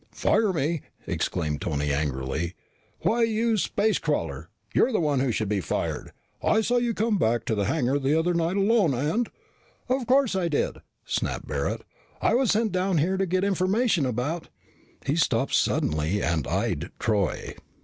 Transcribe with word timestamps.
"Fire 0.09 0.51
me!" 0.51 0.81
exclaimed 1.05 1.61
Troy 1.61 1.83
angrily. 1.93 2.55
"Why, 3.01 3.21
you 3.21 3.55
space 3.57 3.99
crawler, 3.99 4.49
you're 4.73 4.91
the 4.91 4.99
one 4.99 5.19
who 5.19 5.31
should 5.31 5.47
be 5.47 5.61
fired. 5.61 6.11
I 6.41 6.61
saw 6.61 6.77
you 6.77 6.95
come 6.95 7.19
back 7.19 7.45
to 7.45 7.53
the 7.53 7.65
hangar 7.65 7.99
the 7.99 8.17
other 8.17 8.33
night 8.33 8.57
alone 8.57 8.95
and...." 8.95 9.29
"Of 9.89 10.07
course 10.07 10.35
I 10.35 10.47
did!" 10.47 10.77
snapped 11.05 11.45
Barret. 11.47 11.83
"I 12.19 12.33
was 12.33 12.49
sent 12.49 12.71
down 12.71 12.97
here 12.97 13.15
to 13.17 13.27
get 13.27 13.43
information 13.43 14.07
about" 14.07 14.49
He 15.05 15.15
stopped 15.15 15.53
suddenly 15.53 16.19
and 16.23 16.47
eyed 16.47 16.89
Troy. 16.97 17.53